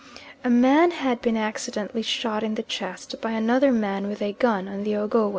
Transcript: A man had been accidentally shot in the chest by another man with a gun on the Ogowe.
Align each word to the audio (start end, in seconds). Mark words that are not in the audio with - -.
A 0.43 0.49
man 0.49 0.89
had 0.89 1.21
been 1.21 1.37
accidentally 1.37 2.01
shot 2.01 2.41
in 2.41 2.55
the 2.55 2.63
chest 2.63 3.17
by 3.21 3.33
another 3.33 3.71
man 3.71 4.07
with 4.07 4.23
a 4.23 4.33
gun 4.33 4.67
on 4.67 4.83
the 4.83 4.95
Ogowe. 4.95 5.29